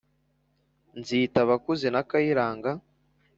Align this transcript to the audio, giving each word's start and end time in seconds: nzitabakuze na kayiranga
nzitabakuze 0.99 1.87
na 1.93 2.01
kayiranga 2.09 2.71